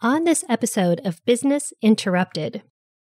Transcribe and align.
On 0.00 0.24
this 0.24 0.44
episode 0.48 1.00
of 1.04 1.24
Business 1.24 1.72
Interrupted, 1.80 2.62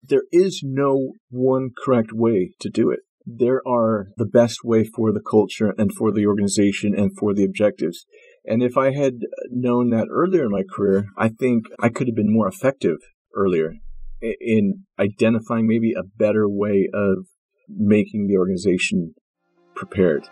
there 0.03 0.25
is 0.33 0.63
no 0.65 1.13
one 1.29 1.71
correct 1.85 2.11
way 2.13 2.53
to 2.59 2.71
do 2.71 2.91
it. 2.91 3.01
There 3.25 3.61
are 3.69 4.09
the 4.17 4.25
best 4.25 4.65
way 4.65 4.85
for 4.85 5.13
the 5.13 5.21
culture 5.21 5.73
and 5.79 5.93
for 5.93 6.11
the 6.11 6.27
organization 6.27 6.95
and 6.97 7.17
for 7.17 7.33
the 7.35 7.45
objectives. 7.45 8.07
And 8.45 8.63
if 8.63 8.77
I 8.77 8.93
had 8.93 9.21
known 9.51 9.91
that 9.91 10.09
earlier 10.11 10.47
in 10.47 10.51
my 10.51 10.63
career, 10.75 11.07
I 11.17 11.29
think 11.29 11.67
I 11.79 11.91
could 11.91 12.09
have 12.09 12.17
been 12.17 12.33
more 12.33 12.49
effective 12.49 12.97
earlier 13.37 13.75
in 14.21 14.87
identifying 14.99 15.69
maybe 15.69 15.93
a 15.93 16.03
better 16.03 16.49
way 16.49 16.89
of 16.93 17.27
making 17.69 18.27
the 18.27 18.37
organization 18.37 19.15
prepared. 19.75 20.27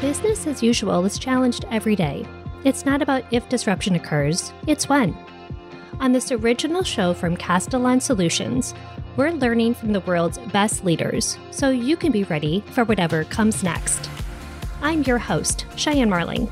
Business 0.00 0.46
as 0.48 0.62
usual 0.62 1.04
is 1.04 1.16
challenged 1.18 1.64
every 1.70 1.94
day. 1.94 2.26
It's 2.64 2.86
not 2.86 3.02
about 3.02 3.24
if 3.32 3.48
disruption 3.48 3.96
occurs, 3.96 4.52
it's 4.68 4.88
when. 4.88 5.16
On 5.98 6.12
this 6.12 6.30
original 6.30 6.84
show 6.84 7.12
from 7.12 7.36
Castellan 7.36 8.00
Solutions, 8.00 8.72
we're 9.16 9.32
learning 9.32 9.74
from 9.74 9.92
the 9.92 10.00
world's 10.00 10.38
best 10.38 10.84
leaders 10.84 11.38
so 11.50 11.70
you 11.70 11.96
can 11.96 12.12
be 12.12 12.22
ready 12.24 12.62
for 12.70 12.84
whatever 12.84 13.24
comes 13.24 13.64
next. 13.64 14.08
I'm 14.80 15.02
your 15.02 15.18
host, 15.18 15.66
Cheyenne 15.74 16.08
Marling. 16.08 16.48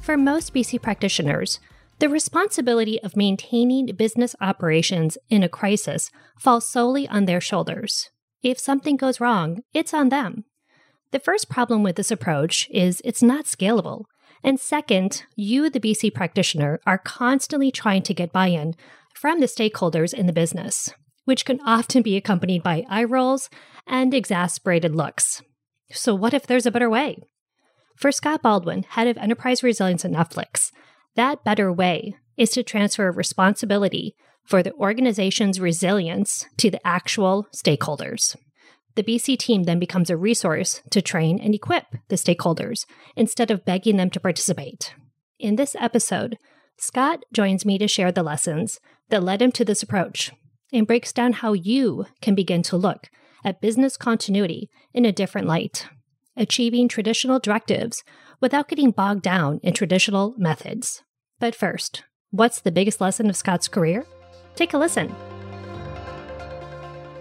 For 0.00 0.16
most 0.16 0.54
BC 0.54 0.80
practitioners, 0.80 1.60
the 1.98 2.08
responsibility 2.08 2.98
of 3.02 3.16
maintaining 3.16 3.94
business 3.96 4.34
operations 4.40 5.18
in 5.28 5.42
a 5.42 5.48
crisis 5.48 6.10
falls 6.38 6.66
solely 6.66 7.06
on 7.08 7.26
their 7.26 7.40
shoulders. 7.40 8.08
If 8.42 8.58
something 8.58 8.96
goes 8.96 9.20
wrong, 9.20 9.62
it's 9.74 9.92
on 9.92 10.08
them. 10.08 10.44
The 11.10 11.18
first 11.18 11.50
problem 11.50 11.82
with 11.82 11.96
this 11.96 12.10
approach 12.10 12.66
is 12.70 13.02
it's 13.04 13.22
not 13.22 13.44
scalable. 13.44 14.04
And 14.42 14.60
second, 14.60 15.24
you, 15.36 15.68
the 15.68 15.80
BC 15.80 16.14
practitioner, 16.14 16.80
are 16.86 16.98
constantly 16.98 17.70
trying 17.70 18.02
to 18.02 18.14
get 18.14 18.32
buy 18.32 18.48
in 18.48 18.74
from 19.14 19.40
the 19.40 19.46
stakeholders 19.46 20.14
in 20.14 20.26
the 20.26 20.32
business, 20.32 20.90
which 21.24 21.44
can 21.44 21.60
often 21.66 22.02
be 22.02 22.16
accompanied 22.16 22.62
by 22.62 22.84
eye 22.88 23.04
rolls 23.04 23.50
and 23.86 24.14
exasperated 24.14 24.94
looks. 24.94 25.42
So, 25.90 26.14
what 26.14 26.34
if 26.34 26.46
there's 26.46 26.66
a 26.66 26.70
better 26.70 26.90
way? 26.90 27.18
For 27.96 28.12
Scott 28.12 28.42
Baldwin, 28.42 28.84
head 28.84 29.08
of 29.08 29.16
enterprise 29.16 29.62
resilience 29.62 30.04
at 30.04 30.12
Netflix, 30.12 30.70
that 31.16 31.42
better 31.42 31.72
way 31.72 32.14
is 32.36 32.50
to 32.50 32.62
transfer 32.62 33.10
responsibility 33.10 34.14
for 34.44 34.62
the 34.62 34.72
organization's 34.74 35.60
resilience 35.60 36.46
to 36.58 36.70
the 36.70 36.86
actual 36.86 37.48
stakeholders. 37.54 38.36
The 38.98 39.04
BC 39.04 39.38
team 39.38 39.62
then 39.62 39.78
becomes 39.78 40.10
a 40.10 40.16
resource 40.16 40.82
to 40.90 41.00
train 41.00 41.38
and 41.38 41.54
equip 41.54 41.84
the 42.08 42.16
stakeholders 42.16 42.84
instead 43.14 43.48
of 43.48 43.64
begging 43.64 43.96
them 43.96 44.10
to 44.10 44.18
participate. 44.18 44.92
In 45.38 45.54
this 45.54 45.76
episode, 45.78 46.36
Scott 46.78 47.22
joins 47.32 47.64
me 47.64 47.78
to 47.78 47.86
share 47.86 48.10
the 48.10 48.24
lessons 48.24 48.80
that 49.10 49.22
led 49.22 49.40
him 49.40 49.52
to 49.52 49.64
this 49.64 49.84
approach 49.84 50.32
and 50.72 50.84
breaks 50.84 51.12
down 51.12 51.34
how 51.34 51.52
you 51.52 52.06
can 52.20 52.34
begin 52.34 52.64
to 52.64 52.76
look 52.76 53.08
at 53.44 53.60
business 53.60 53.96
continuity 53.96 54.68
in 54.92 55.04
a 55.04 55.12
different 55.12 55.46
light, 55.46 55.86
achieving 56.36 56.88
traditional 56.88 57.38
directives 57.38 58.02
without 58.40 58.68
getting 58.68 58.90
bogged 58.90 59.22
down 59.22 59.60
in 59.62 59.74
traditional 59.74 60.34
methods. 60.38 61.04
But 61.38 61.54
first, 61.54 62.02
what's 62.32 62.60
the 62.60 62.72
biggest 62.72 63.00
lesson 63.00 63.30
of 63.30 63.36
Scott's 63.36 63.68
career? 63.68 64.04
Take 64.56 64.74
a 64.74 64.78
listen. 64.78 65.14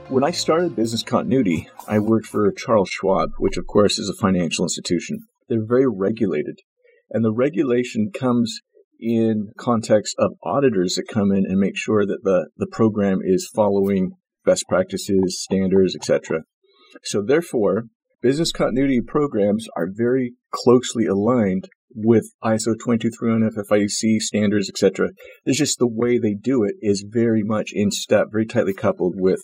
When 0.10 0.24
I 0.24 0.32
started 0.32 0.74
business 0.74 1.04
continuity, 1.04 1.68
I 1.86 2.00
worked 2.00 2.28
for 2.28 2.50
Charles 2.54 2.90
Schwab, 2.90 3.32
which 3.40 3.58
of 3.58 3.68
course 3.68 4.00
is 4.00 4.08
a 4.08 4.14
financial 4.14 4.64
institution. 4.64 5.20
They're 5.50 5.66
very 5.66 5.86
regulated. 5.86 6.60
And 7.10 7.26
the 7.26 7.34
regulation 7.34 8.12
comes 8.18 8.62
in 9.02 9.50
context 9.58 10.16
of 10.18 10.36
auditors 10.44 10.96
that 10.96 11.14
come 11.14 11.34
in 11.34 11.46
and 11.46 11.60
make 11.60 11.76
sure 11.76 12.06
that 12.06 12.24
the, 12.24 12.48
the 12.56 12.68
program 12.72 13.20
is 13.22 13.52
following 13.54 14.12
best 14.46 14.64
practices, 14.70 15.42
standards, 15.42 15.94
etc. 15.94 16.44
So 17.04 17.22
therefore, 17.22 17.84
business 18.22 18.54
continuity 18.54 19.02
programs 19.06 19.68
are 19.76 19.90
very 19.92 20.36
closely 20.52 21.06
aligned 21.06 21.68
with 21.94 22.32
ISO 22.42 22.76
22301 22.82 23.52
FFIEC 23.52 24.22
standards, 24.22 24.70
etc. 24.70 25.10
It's 25.44 25.58
just 25.58 25.80
the 25.80 25.88
way 25.88 26.18
they 26.18 26.34
do 26.34 26.64
it 26.64 26.76
is 26.82 27.06
very 27.06 27.44
much 27.44 27.72
in 27.74 27.92
step, 27.92 28.28
very 28.32 28.46
tightly 28.46 28.74
coupled 28.74 29.16
with 29.18 29.42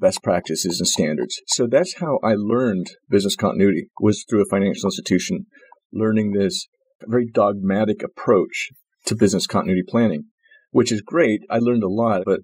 best 0.00 0.22
practices 0.22 0.80
and 0.80 0.88
standards. 0.88 1.40
So 1.48 1.66
that's 1.70 1.98
how 2.00 2.18
I 2.22 2.34
learned 2.36 2.86
business 3.08 3.36
continuity 3.36 3.88
was 4.00 4.24
through 4.28 4.42
a 4.42 4.50
financial 4.50 4.86
institution, 4.86 5.46
learning 5.92 6.32
this 6.32 6.66
very 7.06 7.28
dogmatic 7.32 8.02
approach 8.02 8.70
to 9.06 9.16
business 9.16 9.46
continuity 9.46 9.84
planning, 9.88 10.24
which 10.70 10.92
is 10.92 11.02
great. 11.02 11.40
I 11.50 11.58
learned 11.58 11.82
a 11.82 11.88
lot, 11.88 12.22
but 12.24 12.40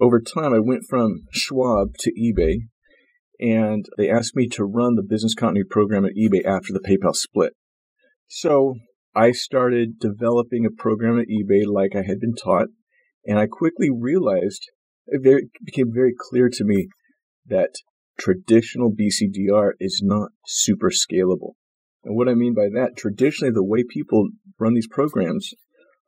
over 0.00 0.20
time 0.20 0.52
I 0.52 0.60
went 0.60 0.84
from 0.88 1.22
Schwab 1.32 1.94
to 2.00 2.12
eBay 2.12 2.56
and 3.40 3.86
they 3.96 4.10
asked 4.10 4.34
me 4.34 4.48
to 4.48 4.64
run 4.64 4.96
the 4.96 5.02
business 5.02 5.34
continuity 5.34 5.68
program 5.70 6.04
at 6.04 6.16
eBay 6.16 6.44
after 6.44 6.72
the 6.72 6.80
PayPal 6.80 7.14
split. 7.14 7.52
So 8.26 8.74
I 9.14 9.32
started 9.32 9.98
developing 9.98 10.66
a 10.66 10.70
program 10.70 11.18
at 11.18 11.26
eBay 11.26 11.64
like 11.66 11.94
I 11.94 12.02
had 12.02 12.20
been 12.20 12.34
taught, 12.34 12.68
and 13.24 13.38
I 13.38 13.46
quickly 13.46 13.88
realized 13.90 14.66
it, 15.08 15.22
very, 15.22 15.48
became 15.64 15.92
very 15.92 16.14
clear 16.18 16.48
to 16.52 16.64
me 16.64 16.88
that 17.46 17.70
traditional 18.18 18.92
BCDR 18.92 19.72
is 19.80 20.00
not 20.02 20.30
super 20.46 20.90
scalable. 20.90 21.52
And 22.04 22.16
what 22.16 22.28
I 22.28 22.34
mean 22.34 22.54
by 22.54 22.68
that, 22.74 22.96
traditionally, 22.96 23.52
the 23.52 23.64
way 23.64 23.84
people 23.88 24.28
run 24.58 24.74
these 24.74 24.88
programs 24.88 25.50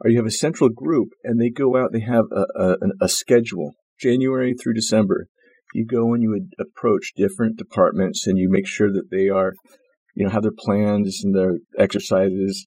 are 0.02 0.10
you 0.10 0.16
have 0.16 0.26
a 0.26 0.30
central 0.30 0.70
group 0.70 1.10
and 1.24 1.40
they 1.40 1.50
go 1.50 1.76
out, 1.76 1.92
they 1.92 2.00
have 2.00 2.24
a, 2.32 2.44
a, 2.60 2.76
a 3.02 3.08
schedule, 3.08 3.74
January 4.00 4.54
through 4.54 4.74
December. 4.74 5.26
You 5.74 5.86
go 5.86 6.14
and 6.14 6.22
you 6.22 6.30
would 6.30 6.52
approach 6.58 7.12
different 7.16 7.56
departments 7.56 8.26
and 8.26 8.38
you 8.38 8.48
make 8.50 8.66
sure 8.66 8.90
that 8.92 9.10
they 9.10 9.28
are 9.28 9.52
you 10.14 10.24
know, 10.24 10.30
have 10.30 10.42
their 10.42 10.52
plans 10.56 11.22
and 11.24 11.34
their 11.34 11.58
exercises. 11.78 12.66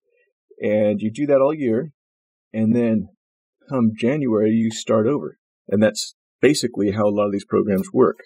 And 0.61 0.99
you 1.01 1.11
do 1.11 1.25
that 1.27 1.41
all 1.41 1.53
year. 1.53 1.91
And 2.53 2.75
then 2.75 3.09
come 3.69 3.91
January, 3.97 4.51
you 4.51 4.71
start 4.71 5.07
over. 5.07 5.37
And 5.67 5.81
that's 5.81 6.15
basically 6.43 6.91
how 6.91 7.07
a 7.07 7.15
lot 7.15 7.27
of 7.27 7.31
these 7.31 7.45
programs 7.45 7.87
work. 7.93 8.17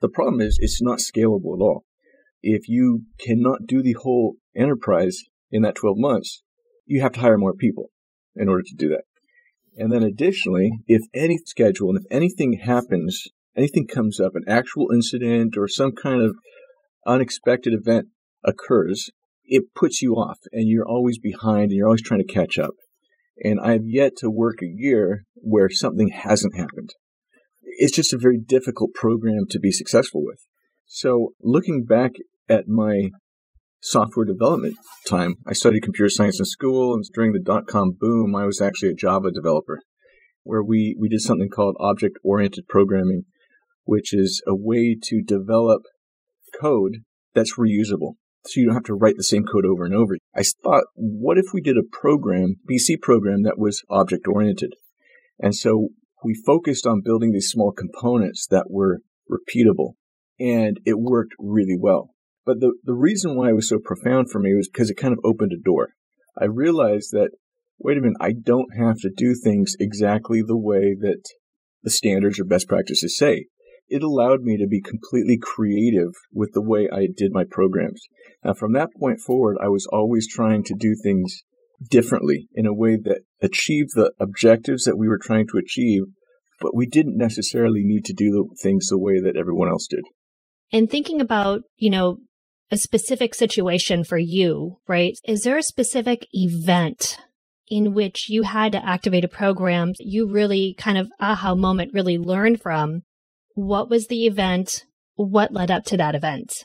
The 0.00 0.08
problem 0.08 0.40
is 0.40 0.58
it's 0.60 0.80
not 0.80 0.98
scalable 0.98 1.56
at 1.56 1.60
all. 1.60 1.84
If 2.40 2.68
you 2.68 3.02
cannot 3.18 3.66
do 3.66 3.82
the 3.82 3.96
whole 4.00 4.36
enterprise 4.56 5.18
in 5.50 5.62
that 5.62 5.74
12 5.74 5.96
months, 5.98 6.42
you 6.86 7.00
have 7.00 7.12
to 7.14 7.20
hire 7.20 7.36
more 7.36 7.52
people 7.52 7.90
in 8.36 8.48
order 8.48 8.62
to 8.62 8.76
do 8.76 8.88
that. 8.90 9.02
And 9.76 9.92
then 9.92 10.04
additionally, 10.04 10.70
if 10.86 11.02
any 11.12 11.36
schedule 11.44 11.88
and 11.88 11.98
if 11.98 12.04
anything 12.12 12.60
happens, 12.62 13.24
anything 13.56 13.88
comes 13.88 14.20
up, 14.20 14.36
an 14.36 14.44
actual 14.46 14.92
incident 14.94 15.56
or 15.58 15.66
some 15.66 15.92
kind 15.92 16.22
of 16.22 16.36
unexpected 17.04 17.72
event 17.74 18.06
occurs, 18.44 19.10
it 19.44 19.74
puts 19.74 20.00
you 20.00 20.12
off 20.14 20.38
and 20.52 20.68
you're 20.68 20.86
always 20.86 21.18
behind 21.18 21.64
and 21.64 21.72
you're 21.72 21.88
always 21.88 22.02
trying 22.02 22.24
to 22.24 22.32
catch 22.32 22.56
up. 22.56 22.74
And 23.42 23.58
I've 23.58 23.84
yet 23.84 24.12
to 24.18 24.30
work 24.30 24.62
a 24.62 24.72
year 24.72 25.24
where 25.34 25.68
something 25.68 26.10
hasn't 26.10 26.56
happened. 26.56 26.90
It's 27.78 27.96
just 27.96 28.12
a 28.12 28.18
very 28.18 28.38
difficult 28.38 28.94
program 28.94 29.44
to 29.50 29.58
be 29.58 29.70
successful 29.70 30.24
with. 30.24 30.38
So 30.86 31.30
looking 31.42 31.84
back 31.84 32.12
at 32.48 32.68
my 32.68 33.10
software 33.80 34.24
development 34.24 34.76
time, 35.06 35.36
I 35.46 35.52
studied 35.52 35.82
computer 35.82 36.08
science 36.08 36.38
in 36.38 36.44
school 36.44 36.94
and 36.94 37.04
during 37.14 37.32
the 37.32 37.40
dot 37.40 37.66
com 37.66 37.96
boom, 37.98 38.34
I 38.34 38.44
was 38.46 38.60
actually 38.60 38.90
a 38.90 38.94
Java 38.94 39.30
developer 39.30 39.80
where 40.42 40.62
we, 40.62 40.96
we 40.98 41.08
did 41.08 41.20
something 41.20 41.48
called 41.48 41.76
object 41.80 42.18
oriented 42.22 42.66
programming, 42.68 43.24
which 43.84 44.12
is 44.12 44.42
a 44.46 44.54
way 44.54 44.96
to 45.02 45.22
develop 45.22 45.82
code 46.60 46.98
that's 47.34 47.58
reusable 47.58 48.14
so 48.46 48.60
you 48.60 48.66
don't 48.66 48.74
have 48.74 48.84
to 48.84 48.94
write 48.94 49.16
the 49.16 49.24
same 49.24 49.44
code 49.44 49.64
over 49.64 49.84
and 49.84 49.94
over. 49.94 50.16
I 50.36 50.42
thought, 50.62 50.84
what 50.94 51.38
if 51.38 51.46
we 51.52 51.60
did 51.60 51.78
a 51.78 51.82
program, 51.82 52.56
BC 52.70 53.00
program 53.00 53.42
that 53.42 53.58
was 53.58 53.82
object 53.88 54.26
oriented? 54.28 54.74
And 55.38 55.54
so 55.54 55.88
we 56.24 56.34
focused 56.34 56.86
on 56.86 57.02
building 57.04 57.32
these 57.32 57.48
small 57.48 57.72
components 57.72 58.46
that 58.50 58.66
were 58.70 59.00
repeatable 59.30 59.92
and 60.40 60.80
it 60.84 60.98
worked 60.98 61.34
really 61.38 61.76
well. 61.78 62.10
But 62.44 62.60
the, 62.60 62.74
the 62.82 62.94
reason 62.94 63.36
why 63.36 63.50
it 63.50 63.54
was 63.54 63.68
so 63.68 63.78
profound 63.78 64.30
for 64.30 64.38
me 64.38 64.54
was 64.54 64.68
because 64.68 64.90
it 64.90 64.96
kind 64.96 65.12
of 65.12 65.20
opened 65.24 65.52
a 65.52 65.62
door. 65.62 65.90
I 66.40 66.46
realized 66.46 67.12
that, 67.12 67.30
wait 67.78 67.96
a 67.96 68.00
minute, 68.00 68.16
I 68.20 68.32
don't 68.32 68.76
have 68.76 68.98
to 69.00 69.10
do 69.14 69.34
things 69.34 69.76
exactly 69.78 70.42
the 70.42 70.56
way 70.56 70.94
that 71.00 71.22
the 71.82 71.90
standards 71.90 72.40
or 72.40 72.44
best 72.44 72.68
practices 72.68 73.16
say 73.16 73.46
it 73.88 74.02
allowed 74.02 74.42
me 74.42 74.56
to 74.56 74.66
be 74.66 74.80
completely 74.80 75.38
creative 75.40 76.12
with 76.32 76.52
the 76.52 76.62
way 76.62 76.88
I 76.90 77.06
did 77.14 77.32
my 77.32 77.44
programs. 77.48 78.02
Now, 78.42 78.54
from 78.54 78.72
that 78.72 78.88
point 78.98 79.20
forward, 79.20 79.56
I 79.62 79.68
was 79.68 79.86
always 79.92 80.26
trying 80.26 80.64
to 80.64 80.74
do 80.74 80.94
things 80.94 81.42
differently 81.90 82.48
in 82.54 82.66
a 82.66 82.74
way 82.74 82.96
that 82.96 83.22
achieved 83.42 83.90
the 83.94 84.12
objectives 84.18 84.84
that 84.84 84.96
we 84.96 85.08
were 85.08 85.18
trying 85.18 85.46
to 85.48 85.58
achieve, 85.58 86.02
but 86.60 86.74
we 86.74 86.86
didn't 86.86 87.16
necessarily 87.16 87.82
need 87.84 88.04
to 88.06 88.12
do 88.12 88.30
the 88.30 88.56
things 88.62 88.88
the 88.88 88.98
way 88.98 89.20
that 89.20 89.36
everyone 89.36 89.68
else 89.68 89.86
did. 89.86 90.04
And 90.72 90.90
thinking 90.90 91.20
about, 91.20 91.62
you 91.76 91.90
know, 91.90 92.18
a 92.70 92.76
specific 92.76 93.34
situation 93.34 94.04
for 94.04 94.18
you, 94.18 94.78
right? 94.88 95.14
Is 95.24 95.42
there 95.42 95.58
a 95.58 95.62
specific 95.62 96.26
event 96.32 97.18
in 97.68 97.94
which 97.94 98.28
you 98.28 98.42
had 98.42 98.72
to 98.72 98.84
activate 98.84 99.24
a 99.24 99.28
program 99.28 99.92
you 99.98 100.28
really 100.30 100.74
kind 100.78 100.98
of 100.98 101.10
aha 101.20 101.54
moment 101.54 101.92
really 101.94 102.18
learned 102.18 102.60
from? 102.60 103.02
What 103.54 103.88
was 103.88 104.06
the 104.06 104.26
event? 104.26 104.84
What 105.14 105.52
led 105.52 105.70
up 105.70 105.84
to 105.86 105.96
that 105.96 106.14
event? 106.14 106.64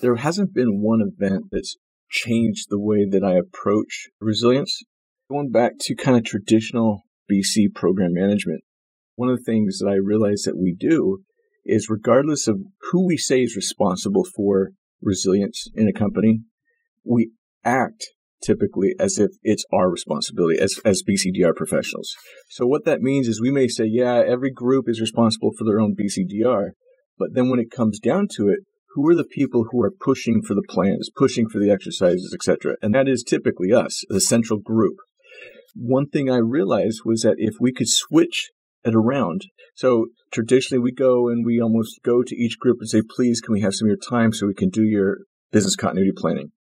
There 0.00 0.16
hasn't 0.16 0.52
been 0.52 0.82
one 0.82 1.00
event 1.00 1.44
that's 1.50 1.76
changed 2.10 2.66
the 2.68 2.80
way 2.80 3.06
that 3.08 3.24
I 3.24 3.34
approach 3.34 4.08
resilience. 4.20 4.82
Going 5.30 5.50
back 5.50 5.72
to 5.80 5.94
kind 5.94 6.16
of 6.16 6.24
traditional 6.24 7.02
BC 7.30 7.74
program 7.74 8.12
management, 8.12 8.62
one 9.16 9.28
of 9.28 9.38
the 9.38 9.44
things 9.44 9.78
that 9.78 9.88
I 9.88 9.94
realize 9.94 10.42
that 10.42 10.58
we 10.58 10.76
do 10.78 11.22
is 11.64 11.90
regardless 11.90 12.46
of 12.46 12.60
who 12.90 13.06
we 13.06 13.16
say 13.16 13.40
is 13.40 13.56
responsible 13.56 14.24
for 14.24 14.70
resilience 15.02 15.68
in 15.74 15.88
a 15.88 15.92
company, 15.92 16.42
we 17.04 17.30
act 17.64 18.06
typically 18.42 18.94
as 19.00 19.18
if 19.18 19.30
it's 19.42 19.64
our 19.72 19.90
responsibility 19.90 20.60
as, 20.60 20.78
as 20.84 21.02
BCDR 21.02 21.54
professionals. 21.54 22.14
So 22.50 22.66
what 22.66 22.84
that 22.84 23.00
means 23.00 23.26
is 23.26 23.40
we 23.40 23.50
may 23.50 23.66
say, 23.66 23.84
yeah, 23.86 24.22
every 24.24 24.50
group 24.50 24.88
is 24.88 25.00
responsible 25.00 25.52
for 25.56 25.64
their 25.64 25.80
own 25.80 25.96
BCDR. 25.96 26.70
But 27.18 27.30
then 27.32 27.48
when 27.48 27.58
it 27.58 27.70
comes 27.70 27.98
down 27.98 28.28
to 28.36 28.48
it, 28.48 28.60
who 28.96 29.06
are 29.08 29.14
the 29.14 29.24
people 29.24 29.66
who 29.70 29.82
are 29.82 29.92
pushing 29.92 30.42
for 30.42 30.54
the 30.54 30.64
plans, 30.68 31.10
pushing 31.14 31.48
for 31.48 31.58
the 31.60 31.70
exercises, 31.70 32.32
etc.? 32.34 32.76
And 32.80 32.94
that 32.94 33.06
is 33.06 33.22
typically 33.22 33.72
us, 33.72 34.04
the 34.08 34.20
central 34.20 34.58
group. 34.58 34.96
One 35.74 36.08
thing 36.08 36.30
I 36.30 36.38
realized 36.38 37.02
was 37.04 37.20
that 37.20 37.36
if 37.36 37.56
we 37.60 37.72
could 37.72 37.88
switch 37.88 38.50
it 38.84 38.94
around. 38.94 39.42
So 39.74 40.06
traditionally 40.32 40.80
we 40.80 40.92
go 40.92 41.28
and 41.28 41.44
we 41.44 41.60
almost 41.60 42.00
go 42.02 42.22
to 42.22 42.36
each 42.36 42.58
group 42.58 42.78
and 42.80 42.88
say, 42.88 43.02
please, 43.14 43.40
can 43.40 43.52
we 43.52 43.60
have 43.60 43.74
some 43.74 43.86
of 43.86 43.90
your 43.90 44.10
time 44.10 44.32
so 44.32 44.46
we 44.46 44.54
can 44.54 44.70
do 44.70 44.84
your 44.84 45.18
business 45.52 45.76
continuity 45.76 46.12
planning? 46.16 46.52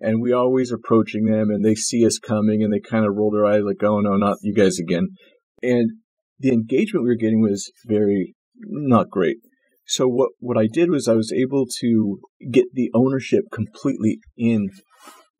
And 0.00 0.20
we 0.20 0.32
always 0.32 0.72
approaching 0.72 1.26
them 1.26 1.50
and 1.50 1.64
they 1.64 1.76
see 1.76 2.04
us 2.04 2.18
coming 2.18 2.62
and 2.62 2.72
they 2.72 2.80
kind 2.80 3.06
of 3.06 3.14
roll 3.14 3.30
their 3.30 3.46
eyes 3.46 3.62
like, 3.64 3.82
oh 3.82 4.00
no, 4.00 4.16
not 4.16 4.38
you 4.42 4.52
guys 4.52 4.78
again. 4.78 5.08
And 5.62 5.92
the 6.40 6.52
engagement 6.52 7.04
we 7.04 7.10
were 7.10 7.14
getting 7.14 7.40
was 7.40 7.70
very 7.86 8.34
not 8.66 9.08
great. 9.08 9.36
So 9.86 10.06
what, 10.06 10.30
what 10.38 10.56
I 10.56 10.66
did 10.66 10.90
was 10.90 11.08
I 11.08 11.14
was 11.14 11.32
able 11.32 11.66
to 11.80 12.20
get 12.50 12.66
the 12.72 12.90
ownership 12.94 13.44
completely 13.52 14.18
in 14.36 14.70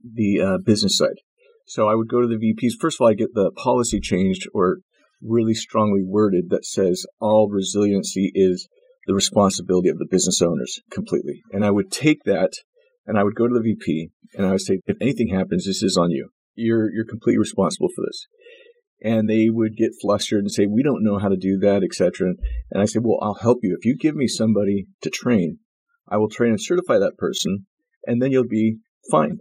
the 0.03 0.41
uh, 0.41 0.59
business 0.59 0.99
side. 0.99 1.21
So 1.67 1.89
I 1.89 1.95
would 1.95 2.09
go 2.09 2.21
to 2.21 2.29
the 2.29 2.37
VPs. 2.37 2.73
First 2.79 2.99
of 2.99 3.03
all, 3.03 3.11
I 3.11 3.15
get 3.15 3.35
the 3.35 3.51
policy 3.51 4.01
changed 4.01 4.47
or 4.53 4.79
really 5.23 5.55
strongly 5.55 6.03
worded 6.05 6.51
that 6.51 6.67
says 6.67 7.07
all 7.21 7.49
resiliency 7.51 8.31
is 8.35 8.69
the 9.07 9.15
responsibility 9.15 9.89
of 9.89 9.99
the 9.99 10.09
business 10.11 10.43
owners 10.43 10.81
completely. 10.91 11.43
And 11.53 11.65
I 11.65 11.71
would 11.71 11.91
take 11.91 12.25
that 12.25 12.53
and 13.07 13.19
I 13.19 13.25
would 13.25 13.35
go 13.35 13.47
to 13.47 13.55
the 13.55 13.63
VP 13.63 14.11
and 14.35 14.47
I 14.47 14.53
would 14.53 14.61
say, 14.61 14.81
if 14.87 14.97
anything 15.01 15.29
happens, 15.29 15.67
this 15.67 15.83
is 15.83 15.97
on 15.97 16.11
you. 16.11 16.31
You're 16.55 16.93
you're 16.93 17.05
completely 17.05 17.39
responsible 17.39 17.89
for 17.95 18.05
this. 18.07 18.27
And 19.05 19.29
they 19.29 19.51
would 19.51 19.77
get 19.77 19.93
flustered 20.01 20.41
and 20.41 20.51
say, 20.51 20.67
we 20.67 20.83
don't 20.83 21.05
know 21.05 21.19
how 21.19 21.29
to 21.29 21.37
do 21.37 21.59
that, 21.59 21.85
etc. 21.85 22.33
And 22.71 22.83
I 22.83 22.87
said, 22.87 23.03
well, 23.05 23.19
I'll 23.21 23.35
help 23.35 23.59
you. 23.63 23.77
If 23.79 23.85
you 23.85 23.97
give 23.97 24.17
me 24.17 24.27
somebody 24.27 24.87
to 25.03 25.11
train, 25.11 25.59
I 26.09 26.17
will 26.17 26.31
train 26.31 26.51
and 26.51 26.61
certify 26.61 26.99
that 26.99 27.19
person, 27.19 27.67
and 28.07 28.21
then 28.21 28.33
you'll 28.33 28.49
be 28.49 28.79
fine. 29.11 29.41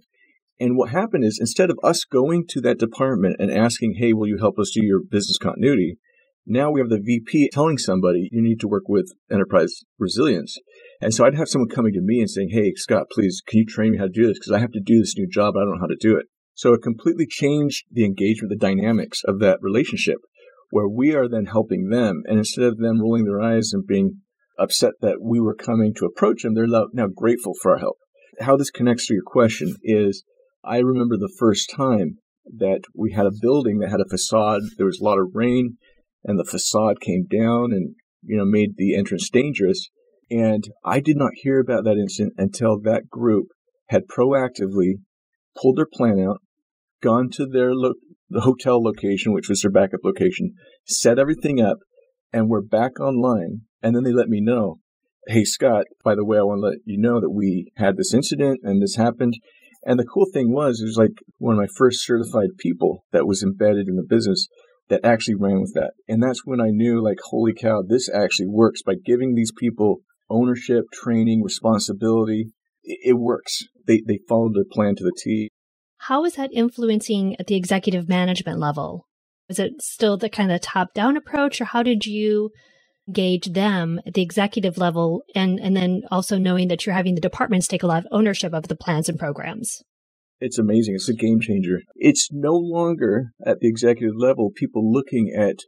And 0.59 0.77
what 0.77 0.89
happened 0.89 1.23
is 1.23 1.39
instead 1.39 1.69
of 1.69 1.79
us 1.83 2.03
going 2.03 2.45
to 2.49 2.61
that 2.61 2.77
department 2.77 3.37
and 3.39 3.51
asking, 3.51 3.95
hey, 3.95 4.13
will 4.13 4.27
you 4.27 4.37
help 4.37 4.59
us 4.59 4.71
do 4.73 4.83
your 4.83 4.99
business 5.01 5.37
continuity? 5.37 5.97
Now 6.45 6.71
we 6.71 6.81
have 6.81 6.89
the 6.89 7.01
VP 7.01 7.49
telling 7.53 7.77
somebody 7.77 8.29
you 8.31 8.41
need 8.41 8.59
to 8.59 8.67
work 8.67 8.83
with 8.87 9.11
enterprise 9.31 9.81
resilience. 9.97 10.57
And 10.99 11.13
so 11.13 11.25
I'd 11.25 11.35
have 11.35 11.47
someone 11.47 11.69
coming 11.69 11.93
to 11.93 12.01
me 12.01 12.19
and 12.19 12.29
saying, 12.29 12.49
Hey, 12.51 12.73
Scott, 12.75 13.07
please, 13.11 13.41
can 13.47 13.59
you 13.59 13.65
train 13.65 13.91
me 13.91 13.97
how 13.97 14.05
to 14.05 14.09
do 14.09 14.27
this? 14.27 14.39
Because 14.39 14.51
I 14.51 14.59
have 14.59 14.71
to 14.73 14.81
do 14.81 14.99
this 14.99 15.15
new 15.17 15.27
job. 15.27 15.55
I 15.55 15.61
don't 15.61 15.75
know 15.75 15.81
how 15.81 15.87
to 15.87 15.97
do 15.99 16.17
it. 16.17 16.25
So 16.55 16.73
it 16.73 16.81
completely 16.81 17.25
changed 17.27 17.85
the 17.91 18.05
engagement, 18.05 18.49
the 18.49 18.55
dynamics 18.55 19.21
of 19.25 19.39
that 19.39 19.59
relationship 19.61 20.17
where 20.69 20.87
we 20.87 21.13
are 21.13 21.27
then 21.27 21.45
helping 21.45 21.89
them. 21.89 22.23
And 22.25 22.37
instead 22.37 22.65
of 22.65 22.77
them 22.77 23.01
rolling 23.01 23.25
their 23.25 23.41
eyes 23.41 23.71
and 23.73 23.85
being 23.85 24.21
upset 24.57 24.93
that 25.01 25.21
we 25.21 25.39
were 25.39 25.55
coming 25.55 25.93
to 25.95 26.05
approach 26.05 26.43
them, 26.43 26.53
they're 26.53 26.67
now 26.67 27.07
grateful 27.07 27.53
for 27.61 27.73
our 27.73 27.79
help. 27.79 27.97
How 28.39 28.57
this 28.57 28.71
connects 28.71 29.07
to 29.07 29.13
your 29.13 29.23
question 29.23 29.75
is 29.83 30.23
I 30.63 30.77
remember 30.77 31.17
the 31.17 31.33
first 31.37 31.71
time 31.75 32.17
that 32.45 32.81
we 32.95 33.13
had 33.13 33.25
a 33.25 33.31
building 33.41 33.79
that 33.79 33.89
had 33.89 34.01
a 34.01 34.09
facade. 34.09 34.61
There 34.77 34.85
was 34.85 34.99
a 34.99 35.03
lot 35.03 35.19
of 35.19 35.31
rain 35.33 35.77
and 36.23 36.39
the 36.39 36.45
facade 36.45 37.01
came 37.01 37.25
down 37.25 37.71
and, 37.71 37.95
you 38.23 38.37
know, 38.37 38.45
made 38.45 38.75
the 38.77 38.95
entrance 38.95 39.29
dangerous. 39.29 39.89
And 40.29 40.63
I 40.83 40.99
did 40.99 41.17
not 41.17 41.31
hear 41.35 41.59
about 41.59 41.83
that 41.83 41.97
incident 41.97 42.33
until 42.37 42.79
that 42.81 43.09
group 43.09 43.47
had 43.89 44.07
proactively 44.07 44.93
pulled 45.61 45.77
their 45.77 45.87
plan 45.91 46.19
out, 46.19 46.41
gone 47.03 47.29
to 47.33 47.45
their 47.45 47.75
lo- 47.75 47.93
the 48.29 48.41
hotel 48.41 48.81
location, 48.81 49.33
which 49.33 49.49
was 49.49 49.61
their 49.61 49.71
backup 49.71 49.99
location, 50.03 50.53
set 50.85 51.19
everything 51.19 51.61
up, 51.61 51.77
and 52.31 52.49
were 52.49 52.63
back 52.63 52.99
online. 52.99 53.61
And 53.81 53.95
then 53.95 54.03
they 54.03 54.13
let 54.13 54.29
me 54.29 54.41
know, 54.41 54.79
hey, 55.27 55.43
Scott, 55.43 55.85
by 56.03 56.15
the 56.15 56.25
way, 56.25 56.37
I 56.37 56.43
want 56.43 56.59
to 56.59 56.67
let 56.69 56.77
you 56.85 56.97
know 56.99 57.19
that 57.19 57.29
we 57.29 57.71
had 57.75 57.97
this 57.97 58.13
incident 58.13 58.61
and 58.63 58.81
this 58.81 58.95
happened. 58.95 59.35
And 59.85 59.99
the 59.99 60.05
cool 60.05 60.25
thing 60.33 60.53
was, 60.53 60.79
it 60.81 60.85
was 60.85 60.97
like 60.97 61.17
one 61.37 61.55
of 61.55 61.59
my 61.59 61.67
first 61.77 62.05
certified 62.05 62.57
people 62.57 63.03
that 63.11 63.27
was 63.27 63.43
embedded 63.43 63.87
in 63.87 63.97
the 63.97 64.07
business 64.07 64.47
that 64.89 65.01
actually 65.03 65.35
ran 65.35 65.61
with 65.61 65.73
that. 65.75 65.91
And 66.07 66.23
that's 66.23 66.41
when 66.45 66.61
I 66.61 66.69
knew, 66.69 67.03
like, 67.03 67.19
holy 67.29 67.53
cow, 67.53 67.83
this 67.87 68.09
actually 68.09 68.47
works 68.47 68.81
by 68.81 68.93
giving 69.05 69.35
these 69.35 69.51
people 69.57 69.99
ownership, 70.29 70.85
training, 70.93 71.43
responsibility. 71.43 72.47
It, 72.83 72.99
it 73.03 73.13
works. 73.13 73.59
They, 73.85 74.01
they 74.07 74.19
followed 74.27 74.55
their 74.55 74.65
plan 74.71 74.95
to 74.95 75.03
the 75.03 75.17
T. 75.21 75.49
How 76.07 76.25
is 76.25 76.33
that 76.33 76.49
influencing 76.51 77.37
at 77.39 77.47
the 77.47 77.55
executive 77.55 78.09
management 78.09 78.59
level? 78.59 79.07
Is 79.47 79.57
it 79.57 79.81
still 79.81 80.17
the 80.17 80.27
kind 80.27 80.51
of 80.51 80.59
top 80.59 80.93
down 80.93 81.15
approach, 81.15 81.61
or 81.61 81.65
how 81.65 81.81
did 81.81 82.05
you 82.05 82.51
gauge 83.09 83.53
them 83.53 84.01
at 84.05 84.13
the 84.13 84.21
executive 84.21 84.77
level 84.77 85.23
and, 85.33 85.61
and 85.61 85.77
then 85.77 86.01
also 86.11 86.37
knowing 86.37 86.67
that 86.67 86.85
you're 86.85 86.93
having 86.93 87.15
the 87.15 87.21
departments 87.21 87.67
take 87.67 87.83
a 87.83 87.87
lot 87.87 87.99
of 87.99 88.11
ownership 88.11 88.53
of 88.53 88.67
the 88.67 88.75
plans 88.75 89.07
and 89.07 89.17
programs? 89.17 89.81
It's 90.41 90.59
amazing. 90.59 90.95
It's 90.95 91.07
a 91.07 91.13
game 91.13 91.39
changer. 91.39 91.79
It's 91.95 92.27
no 92.33 92.53
longer 92.53 93.27
at 93.45 93.61
the 93.61 93.69
executive 93.69 94.17
level 94.17 94.51
people 94.53 94.91
looking 94.91 95.33
at 95.33 95.59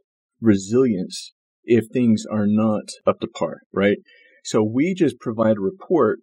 resilience 0.42 1.32
if 1.64 1.86
things 1.90 2.24
are 2.30 2.46
not 2.46 2.90
up 3.06 3.20
to 3.20 3.26
par, 3.26 3.60
right? 3.72 3.96
So 4.44 4.62
we 4.62 4.92
just 4.92 5.18
provide 5.18 5.56
a 5.56 5.60
report, 5.60 6.18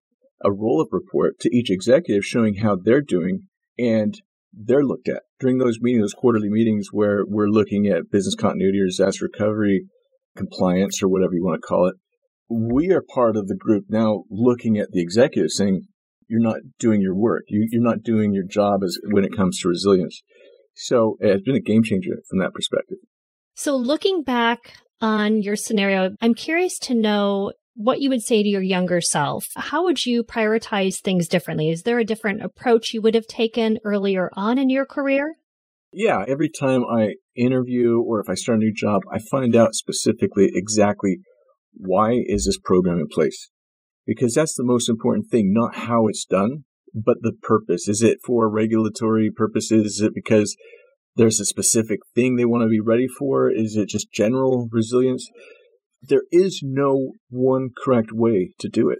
a 0.45 0.51
roll 0.51 0.81
up 0.81 0.89
report 0.91 1.39
to 1.39 1.49
each 1.55 1.71
executive 1.71 2.23
showing 2.23 2.57
how 2.57 2.75
they're 2.75 3.01
doing 3.01 3.47
and 3.77 4.15
they're 4.53 4.83
looked 4.83 5.09
at 5.09 5.23
during 5.39 5.57
those 5.57 5.79
meetings, 5.81 6.03
those 6.03 6.13
quarterly 6.13 6.49
meetings 6.49 6.89
where 6.91 7.23
we're 7.25 7.47
looking 7.47 7.87
at 7.87 8.11
business 8.11 8.35
continuity 8.35 8.79
or 8.79 8.85
disaster 8.85 9.25
recovery 9.25 9.85
compliance 10.37 11.01
or 11.01 11.07
whatever 11.07 11.33
you 11.33 11.43
want 11.43 11.61
to 11.61 11.67
call 11.67 11.87
it. 11.87 11.95
We 12.49 12.91
are 12.91 13.01
part 13.01 13.35
of 13.35 13.47
the 13.47 13.55
group 13.55 13.85
now 13.89 14.23
looking 14.29 14.77
at 14.77 14.91
the 14.91 15.01
executives 15.01 15.55
saying, 15.55 15.83
you're 16.27 16.41
not 16.41 16.61
doing 16.79 17.01
your 17.01 17.15
work. 17.15 17.43
You, 17.47 17.67
are 17.79 17.83
not 17.83 18.03
doing 18.03 18.33
your 18.33 18.45
job 18.45 18.83
as 18.83 18.97
when 19.11 19.23
it 19.23 19.35
comes 19.35 19.59
to 19.59 19.69
resilience. 19.69 20.21
So 20.75 21.17
it's 21.19 21.43
been 21.43 21.55
a 21.55 21.61
game 21.61 21.83
changer 21.83 22.11
from 22.29 22.39
that 22.39 22.53
perspective. 22.53 22.97
So 23.55 23.75
looking 23.75 24.23
back 24.23 24.73
on 25.01 25.41
your 25.41 25.55
scenario, 25.55 26.11
I'm 26.21 26.33
curious 26.33 26.79
to 26.79 26.95
know 26.95 27.51
what 27.75 28.01
you 28.01 28.09
would 28.09 28.21
say 28.21 28.43
to 28.43 28.49
your 28.49 28.61
younger 28.61 29.01
self. 29.01 29.47
How 29.55 29.83
would 29.83 30.05
you 30.05 30.23
prioritize 30.23 30.99
things 30.99 31.27
differently? 31.27 31.69
Is 31.69 31.83
there 31.83 31.99
a 31.99 32.05
different 32.05 32.43
approach 32.43 32.93
you 32.93 33.01
would 33.01 33.15
have 33.15 33.27
taken 33.27 33.79
earlier 33.83 34.29
on 34.33 34.57
in 34.57 34.69
your 34.69 34.85
career? 34.85 35.35
Yeah, 35.91 36.23
every 36.27 36.49
time 36.49 36.83
I 36.83 37.15
interview 37.35 37.99
or 37.99 38.19
if 38.19 38.29
I 38.29 38.35
start 38.35 38.57
a 38.57 38.59
new 38.59 38.73
job, 38.73 39.01
I 39.11 39.19
find 39.19 39.55
out 39.55 39.75
specifically 39.75 40.49
exactly 40.53 41.19
why 41.73 42.19
is 42.25 42.45
this 42.45 42.57
program 42.57 42.99
in 42.99 43.07
place? 43.07 43.49
Because 44.05 44.33
that's 44.33 44.55
the 44.55 44.63
most 44.63 44.89
important 44.89 45.27
thing, 45.29 45.53
not 45.53 45.75
how 45.75 46.07
it's 46.07 46.25
done, 46.25 46.65
but 46.93 47.17
the 47.21 47.33
purpose. 47.41 47.87
Is 47.87 48.01
it 48.01 48.19
for 48.25 48.49
regulatory 48.49 49.31
purposes? 49.31 49.85
Is 49.85 50.01
it 50.01 50.13
because 50.13 50.55
there's 51.15 51.39
a 51.39 51.45
specific 51.45 51.99
thing 52.13 52.35
they 52.35 52.45
want 52.45 52.63
to 52.63 52.69
be 52.69 52.79
ready 52.79 53.07
for? 53.07 53.49
Is 53.49 53.75
it 53.75 53.87
just 53.87 54.11
general 54.11 54.67
resilience? 54.71 55.29
There 56.05 56.23
is 56.31 56.61
no 56.63 57.13
one 57.29 57.69
correct 57.83 58.11
way 58.11 58.51
to 58.59 58.67
do 58.67 58.89
it. 58.89 58.99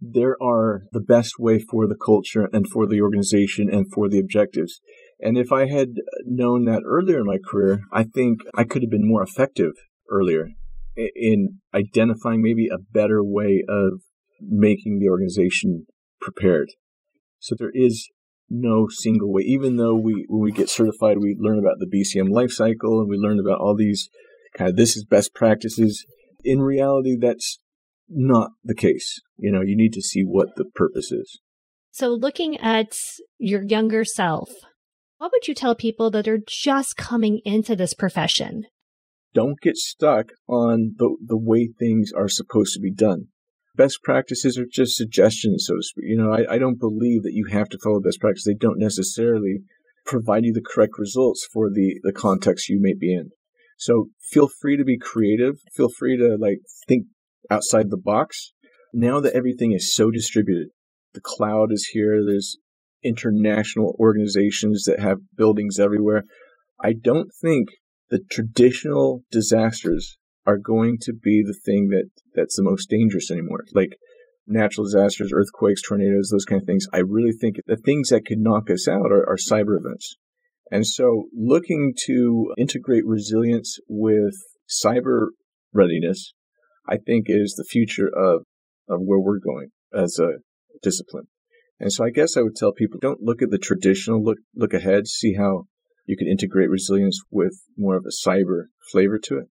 There 0.00 0.36
are 0.42 0.82
the 0.92 1.00
best 1.00 1.38
way 1.38 1.58
for 1.58 1.86
the 1.86 1.96
culture 1.96 2.48
and 2.52 2.68
for 2.68 2.86
the 2.86 3.00
organization 3.00 3.70
and 3.72 3.90
for 3.90 4.10
the 4.10 4.18
objectives. 4.18 4.80
And 5.18 5.38
if 5.38 5.50
I 5.50 5.66
had 5.66 5.94
known 6.26 6.66
that 6.66 6.82
earlier 6.84 7.20
in 7.20 7.26
my 7.26 7.38
career, 7.38 7.80
I 7.90 8.04
think 8.04 8.40
I 8.54 8.64
could 8.64 8.82
have 8.82 8.90
been 8.90 9.08
more 9.08 9.22
effective 9.22 9.72
earlier 10.10 10.48
in 10.96 11.60
identifying 11.74 12.42
maybe 12.42 12.68
a 12.68 12.78
better 12.92 13.24
way 13.24 13.64
of 13.66 14.02
making 14.40 14.98
the 14.98 15.08
organization 15.08 15.86
prepared. 16.20 16.68
So 17.38 17.54
there 17.58 17.72
is 17.72 18.08
no 18.50 18.88
single 18.88 19.32
way. 19.32 19.42
Even 19.42 19.76
though 19.76 19.94
we, 19.94 20.26
when 20.28 20.42
we 20.42 20.52
get 20.52 20.68
certified, 20.68 21.18
we 21.18 21.36
learn 21.38 21.58
about 21.58 21.78
the 21.78 21.86
BCM 21.86 22.30
life 22.30 22.50
cycle 22.50 23.00
and 23.00 23.08
we 23.08 23.16
learn 23.16 23.40
about 23.40 23.60
all 23.60 23.74
these 23.74 24.08
kind 24.56 24.70
of 24.70 24.76
this 24.76 24.96
is 24.96 25.04
best 25.04 25.34
practices. 25.34 26.04
In 26.44 26.60
reality, 26.60 27.16
that's 27.20 27.58
not 28.08 28.50
the 28.62 28.74
case. 28.74 29.20
You 29.36 29.50
know, 29.50 29.62
you 29.62 29.76
need 29.76 29.92
to 29.94 30.02
see 30.02 30.22
what 30.22 30.56
the 30.56 30.64
purpose 30.64 31.10
is. 31.10 31.40
So, 31.90 32.08
looking 32.08 32.56
at 32.58 32.96
your 33.38 33.62
younger 33.62 34.04
self, 34.04 34.50
what 35.18 35.30
would 35.32 35.48
you 35.48 35.54
tell 35.54 35.74
people 35.74 36.10
that 36.10 36.28
are 36.28 36.40
just 36.46 36.96
coming 36.96 37.40
into 37.44 37.76
this 37.76 37.94
profession? 37.94 38.64
Don't 39.32 39.60
get 39.60 39.76
stuck 39.76 40.32
on 40.48 40.94
the, 40.96 41.16
the 41.24 41.38
way 41.38 41.68
things 41.78 42.12
are 42.16 42.28
supposed 42.28 42.74
to 42.74 42.80
be 42.80 42.92
done. 42.92 43.28
Best 43.76 44.02
practices 44.02 44.56
are 44.56 44.66
just 44.70 44.96
suggestions, 44.96 45.64
so 45.66 45.74
to 45.76 45.82
speak. 45.82 46.04
You 46.06 46.16
know, 46.16 46.32
I, 46.32 46.54
I 46.54 46.58
don't 46.58 46.78
believe 46.78 47.24
that 47.24 47.32
you 47.32 47.46
have 47.50 47.68
to 47.70 47.78
follow 47.82 48.00
best 48.00 48.20
practices. 48.20 48.44
They 48.44 48.66
don't 48.66 48.78
necessarily 48.78 49.62
provide 50.06 50.44
you 50.44 50.52
the 50.52 50.62
correct 50.64 50.92
results 50.98 51.48
for 51.52 51.70
the, 51.70 52.00
the 52.04 52.12
context 52.12 52.68
you 52.68 52.80
may 52.80 52.94
be 52.94 53.12
in. 53.12 53.30
So 53.76 54.08
feel 54.30 54.48
free 54.48 54.76
to 54.76 54.84
be 54.84 54.98
creative. 54.98 55.56
Feel 55.74 55.88
free 55.88 56.16
to 56.16 56.36
like 56.38 56.58
think 56.86 57.06
outside 57.50 57.90
the 57.90 57.96
box. 57.96 58.52
Now 58.92 59.20
that 59.20 59.34
everything 59.34 59.72
is 59.72 59.94
so 59.94 60.10
distributed, 60.10 60.68
the 61.12 61.20
cloud 61.20 61.72
is 61.72 61.90
here. 61.92 62.22
There's 62.24 62.56
international 63.02 63.96
organizations 63.98 64.84
that 64.84 65.00
have 65.00 65.18
buildings 65.36 65.78
everywhere. 65.78 66.24
I 66.82 66.92
don't 66.92 67.30
think 67.40 67.68
the 68.10 68.20
traditional 68.30 69.22
disasters 69.30 70.16
are 70.46 70.58
going 70.58 70.98
to 71.02 71.12
be 71.12 71.42
the 71.44 71.58
thing 71.64 71.88
that 71.88 72.10
that's 72.34 72.56
the 72.56 72.62
most 72.62 72.88
dangerous 72.90 73.30
anymore. 73.30 73.64
Like 73.72 73.96
natural 74.46 74.84
disasters, 74.84 75.32
earthquakes, 75.32 75.82
tornadoes, 75.82 76.28
those 76.30 76.44
kind 76.44 76.60
of 76.60 76.66
things. 76.66 76.86
I 76.92 76.98
really 76.98 77.32
think 77.32 77.56
the 77.66 77.76
things 77.76 78.10
that 78.10 78.26
could 78.26 78.38
knock 78.38 78.70
us 78.70 78.86
out 78.86 79.10
are, 79.10 79.28
are 79.28 79.36
cyber 79.36 79.78
events. 79.78 80.16
And 80.70 80.86
so 80.86 81.24
looking 81.36 81.94
to 82.06 82.54
integrate 82.56 83.06
resilience 83.06 83.78
with 83.88 84.34
cyber 84.68 85.28
readiness, 85.72 86.32
I 86.88 86.96
think 86.96 87.26
is 87.28 87.54
the 87.54 87.64
future 87.64 88.08
of, 88.08 88.42
of 88.88 89.00
where 89.00 89.20
we're 89.20 89.38
going 89.38 89.70
as 89.92 90.18
a 90.18 90.38
discipline. 90.82 91.24
And 91.80 91.92
so 91.92 92.04
I 92.04 92.10
guess 92.10 92.36
I 92.36 92.42
would 92.42 92.56
tell 92.56 92.72
people 92.72 92.98
don't 93.00 93.22
look 93.22 93.42
at 93.42 93.50
the 93.50 93.58
traditional 93.58 94.22
look 94.22 94.38
look 94.54 94.72
ahead, 94.72 95.06
see 95.06 95.34
how 95.34 95.64
you 96.06 96.16
can 96.16 96.28
integrate 96.28 96.70
resilience 96.70 97.20
with 97.30 97.54
more 97.76 97.96
of 97.96 98.04
a 98.06 98.28
cyber 98.28 98.66
flavor 98.92 99.18
to 99.18 99.38
it. 99.38 99.46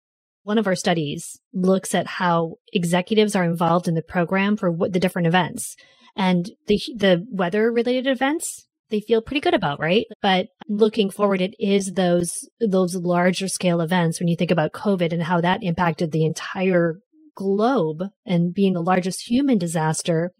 One 0.43 0.57
of 0.57 0.67
our 0.67 0.75
studies 0.75 1.39
looks 1.53 1.93
at 1.93 2.07
how 2.07 2.55
executives 2.73 3.35
are 3.35 3.43
involved 3.43 3.87
in 3.87 3.95
the 3.95 4.01
program 4.01 4.57
for 4.57 4.71
what 4.71 4.93
the 4.93 4.99
different 4.99 5.27
events 5.27 5.75
and 6.15 6.49
the 6.67 6.79
the 6.95 7.25
weather 7.29 7.71
related 7.71 8.07
events 8.07 8.67
they 8.91 9.01
feel 9.01 9.21
pretty 9.21 9.41
good 9.41 9.53
about, 9.53 9.79
right? 9.79 10.05
But 10.21 10.47
looking 10.67 11.09
forward, 11.09 11.41
it 11.41 11.55
is 11.59 11.93
those 11.93 12.47
those 12.59 12.95
larger 12.95 13.47
scale 13.47 13.81
events 13.81 14.19
when 14.19 14.27
you 14.27 14.35
think 14.35 14.51
about 14.51 14.73
COVID 14.73 15.11
and 15.11 15.23
how 15.23 15.41
that 15.41 15.63
impacted 15.63 16.11
the 16.11 16.25
entire 16.25 16.99
globe 17.35 18.03
and 18.25 18.53
being 18.53 18.73
the 18.73 18.81
largest 18.81 19.27
human 19.27 19.57
disaster 19.57 20.31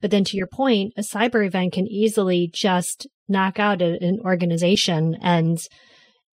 but 0.00 0.10
then 0.10 0.24
to 0.24 0.36
your 0.36 0.46
point, 0.46 0.94
a 0.96 1.02
cyber 1.02 1.46
event 1.46 1.74
can 1.74 1.86
easily 1.86 2.50
just 2.52 3.06
knock 3.28 3.58
out 3.58 3.82
a, 3.82 3.98
an 4.02 4.18
organization 4.24 5.16
and 5.20 5.58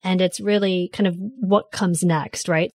and 0.04 0.22
it's 0.22 0.40
really 0.40 0.90
kind 0.94 1.08
of 1.08 1.16
what 1.18 1.72
comes 1.72 2.04
next, 2.04 2.48
right? 2.48 2.70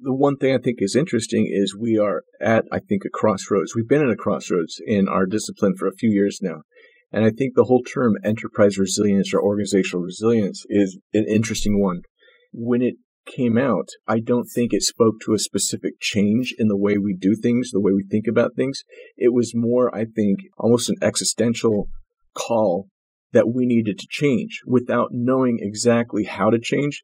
The 0.00 0.14
one 0.14 0.36
thing 0.36 0.54
I 0.54 0.58
think 0.58 0.78
is 0.80 0.94
interesting 0.94 1.50
is 1.50 1.76
we 1.76 1.98
are 1.98 2.22
at, 2.40 2.64
I 2.70 2.78
think, 2.78 3.02
a 3.04 3.10
crossroads. 3.10 3.74
We've 3.74 3.88
been 3.88 4.02
at 4.02 4.12
a 4.12 4.16
crossroads 4.16 4.80
in 4.86 5.08
our 5.08 5.26
discipline 5.26 5.74
for 5.76 5.88
a 5.88 5.92
few 5.92 6.10
years 6.10 6.38
now. 6.40 6.62
And 7.10 7.24
I 7.24 7.30
think 7.30 7.54
the 7.54 7.64
whole 7.64 7.82
term 7.82 8.16
enterprise 8.24 8.78
resilience 8.78 9.32
or 9.32 9.42
organizational 9.42 10.04
resilience 10.04 10.64
is 10.68 10.98
an 11.14 11.24
interesting 11.28 11.80
one. 11.80 12.02
When 12.52 12.82
it 12.82 12.96
came 13.26 13.58
out, 13.58 13.88
I 14.06 14.20
don't 14.20 14.46
think 14.46 14.72
it 14.72 14.82
spoke 14.82 15.16
to 15.24 15.34
a 15.34 15.38
specific 15.38 15.94
change 16.00 16.54
in 16.58 16.68
the 16.68 16.76
way 16.76 16.98
we 16.98 17.14
do 17.14 17.34
things, 17.34 17.70
the 17.70 17.80
way 17.80 17.92
we 17.92 18.04
think 18.10 18.26
about 18.26 18.54
things. 18.56 18.82
It 19.16 19.32
was 19.32 19.52
more, 19.54 19.94
I 19.94 20.04
think, 20.04 20.40
almost 20.58 20.88
an 20.88 20.96
existential 21.02 21.88
call 22.34 22.88
that 23.32 23.48
we 23.48 23.66
needed 23.66 23.98
to 23.98 24.06
change 24.08 24.60
without 24.66 25.10
knowing 25.12 25.58
exactly 25.60 26.24
how 26.24 26.50
to 26.50 26.58
change. 26.58 27.02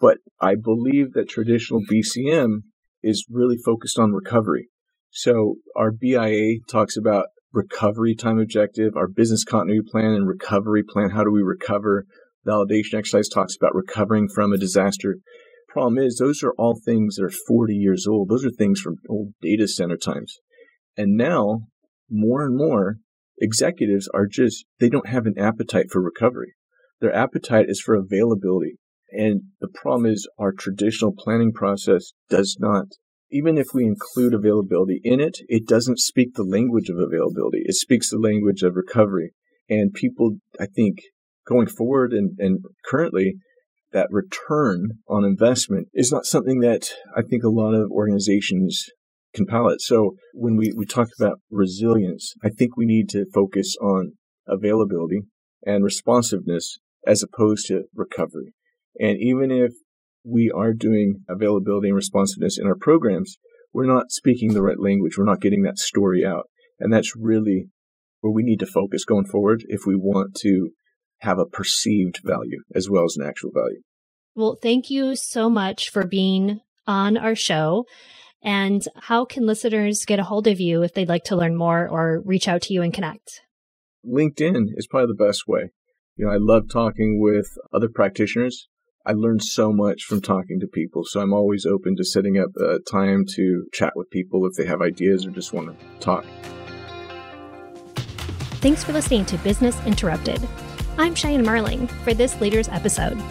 But 0.00 0.18
I 0.40 0.54
believe 0.54 1.12
that 1.14 1.28
traditional 1.28 1.80
BCM 1.90 2.62
is 3.02 3.26
really 3.30 3.56
focused 3.64 3.98
on 3.98 4.12
recovery. 4.12 4.68
So 5.10 5.56
our 5.74 5.90
BIA 5.90 6.58
talks 6.68 6.96
about 6.96 7.26
recovery 7.52 8.14
time 8.14 8.38
objective, 8.38 8.96
our 8.96 9.08
business 9.08 9.44
continuity 9.44 9.88
plan 9.90 10.12
and 10.12 10.28
recovery 10.28 10.82
plan. 10.82 11.10
How 11.10 11.24
do 11.24 11.30
we 11.30 11.42
recover? 11.42 12.06
Validation 12.46 12.94
exercise 12.94 13.28
talks 13.28 13.56
about 13.56 13.74
recovering 13.74 14.28
from 14.28 14.52
a 14.52 14.58
disaster 14.58 15.16
problem 15.76 15.98
is, 15.98 16.16
those 16.16 16.42
are 16.42 16.54
all 16.56 16.74
things 16.74 17.16
that 17.16 17.24
are 17.24 17.30
40 17.30 17.74
years 17.74 18.06
old. 18.08 18.30
Those 18.30 18.46
are 18.46 18.50
things 18.50 18.80
from 18.80 18.96
old 19.10 19.34
data 19.42 19.68
center 19.68 19.98
times. 19.98 20.38
And 20.96 21.18
now, 21.18 21.66
more 22.08 22.46
and 22.46 22.56
more, 22.56 22.96
executives 23.38 24.08
are 24.14 24.26
just, 24.26 24.64
they 24.80 24.88
don't 24.88 25.10
have 25.10 25.26
an 25.26 25.38
appetite 25.38 25.90
for 25.92 26.00
recovery. 26.00 26.54
Their 27.02 27.14
appetite 27.14 27.66
is 27.68 27.78
for 27.78 27.94
availability. 27.94 28.78
And 29.10 29.42
the 29.60 29.68
problem 29.68 30.06
is, 30.10 30.26
our 30.38 30.50
traditional 30.50 31.12
planning 31.14 31.52
process 31.52 32.12
does 32.30 32.56
not, 32.58 32.86
even 33.30 33.58
if 33.58 33.68
we 33.74 33.84
include 33.84 34.34
availability 34.34 35.00
in 35.02 35.20
it, 35.20 35.38
it 35.48 35.66
doesn't 35.66 35.98
speak 35.98 36.34
the 36.34 36.44
language 36.44 36.88
of 36.88 36.98
availability. 36.98 37.62
It 37.64 37.74
speaks 37.74 38.10
the 38.10 38.18
language 38.18 38.62
of 38.62 38.76
recovery. 38.76 39.32
And 39.68 39.92
people, 39.92 40.36
I 40.60 40.66
think, 40.66 40.98
going 41.46 41.66
forward 41.66 42.12
and, 42.12 42.36
and 42.38 42.60
currently, 42.84 43.34
that 43.92 44.08
return 44.10 44.98
on 45.08 45.24
investment 45.24 45.88
is 45.94 46.12
not 46.12 46.26
something 46.26 46.60
that 46.60 46.90
I 47.16 47.22
think 47.22 47.42
a 47.42 47.48
lot 47.48 47.72
of 47.72 47.90
organizations 47.90 48.86
can 49.34 49.46
palate. 49.46 49.80
So 49.80 50.16
when 50.34 50.56
we, 50.56 50.72
we 50.76 50.86
talk 50.86 51.08
about 51.18 51.40
resilience, 51.50 52.34
I 52.44 52.48
think 52.48 52.76
we 52.76 52.86
need 52.86 53.08
to 53.10 53.26
focus 53.32 53.76
on 53.80 54.12
availability 54.46 55.20
and 55.64 55.84
responsiveness 55.84 56.78
as 57.06 57.22
opposed 57.22 57.66
to 57.68 57.84
recovery. 57.94 58.52
And 58.98 59.18
even 59.20 59.50
if 59.50 59.72
we 60.26 60.50
are 60.50 60.72
doing 60.72 61.22
availability 61.28 61.88
and 61.88 61.96
responsiveness 61.96 62.58
in 62.58 62.66
our 62.66 62.74
programs, 62.74 63.36
we're 63.72 63.86
not 63.86 64.10
speaking 64.10 64.52
the 64.52 64.62
right 64.62 64.80
language. 64.80 65.16
We're 65.16 65.24
not 65.24 65.40
getting 65.40 65.62
that 65.62 65.78
story 65.78 66.24
out. 66.24 66.48
And 66.80 66.92
that's 66.92 67.14
really 67.16 67.68
where 68.20 68.32
we 68.32 68.42
need 68.42 68.58
to 68.60 68.66
focus 68.66 69.04
going 69.04 69.26
forward 69.26 69.64
if 69.68 69.82
we 69.86 69.94
want 69.94 70.34
to 70.40 70.70
have 71.20 71.38
a 71.38 71.46
perceived 71.46 72.20
value 72.24 72.62
as 72.74 72.90
well 72.90 73.04
as 73.04 73.16
an 73.16 73.26
actual 73.26 73.50
value. 73.54 73.80
Well, 74.34 74.58
thank 74.60 74.90
you 74.90 75.16
so 75.16 75.48
much 75.48 75.90
for 75.90 76.06
being 76.06 76.60
on 76.86 77.16
our 77.16 77.34
show. 77.34 77.86
And 78.42 78.82
how 78.96 79.24
can 79.24 79.46
listeners 79.46 80.04
get 80.04 80.18
a 80.18 80.24
hold 80.24 80.46
of 80.46 80.60
you 80.60 80.82
if 80.82 80.92
they'd 80.92 81.08
like 81.08 81.24
to 81.24 81.36
learn 81.36 81.56
more 81.56 81.88
or 81.88 82.22
reach 82.24 82.48
out 82.48 82.62
to 82.62 82.74
you 82.74 82.82
and 82.82 82.92
connect? 82.92 83.40
LinkedIn 84.06 84.66
is 84.76 84.86
probably 84.86 85.14
the 85.16 85.24
best 85.24 85.44
way. 85.48 85.70
You 86.16 86.26
know, 86.26 86.32
I 86.32 86.36
love 86.38 86.64
talking 86.70 87.20
with 87.20 87.46
other 87.72 87.88
practitioners. 87.88 88.68
I 89.06 89.12
learn 89.12 89.38
so 89.38 89.72
much 89.72 90.02
from 90.02 90.20
talking 90.20 90.58
to 90.58 90.66
people. 90.66 91.04
So 91.04 91.20
I'm 91.20 91.32
always 91.32 91.64
open 91.64 91.94
to 91.96 92.04
setting 92.04 92.38
up 92.38 92.50
a 92.56 92.80
time 92.80 93.24
to 93.36 93.66
chat 93.72 93.92
with 93.94 94.10
people 94.10 94.44
if 94.46 94.54
they 94.54 94.66
have 94.66 94.82
ideas 94.82 95.24
or 95.24 95.30
just 95.30 95.52
want 95.52 95.68
to 95.68 96.00
talk. 96.00 96.26
Thanks 98.60 98.82
for 98.82 98.92
listening 98.92 99.24
to 99.26 99.38
Business 99.38 99.80
Interrupted. 99.86 100.40
I'm 100.98 101.14
Cheyenne 101.14 101.44
Marling 101.44 101.86
for 101.86 102.14
this 102.14 102.40
Leaders 102.40 102.68
episode. 102.68 103.22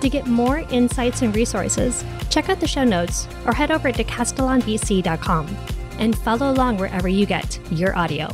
To 0.00 0.08
get 0.08 0.26
more 0.26 0.58
insights 0.70 1.22
and 1.22 1.34
resources, 1.34 2.04
check 2.30 2.48
out 2.48 2.60
the 2.60 2.68
show 2.68 2.84
notes 2.84 3.26
or 3.46 3.52
head 3.52 3.72
over 3.72 3.90
to 3.90 4.04
castellanbc.com 4.04 5.56
and 5.98 6.16
follow 6.16 6.52
along 6.52 6.76
wherever 6.76 7.08
you 7.08 7.26
get 7.26 7.58
your 7.72 7.96
audio. 7.96 8.28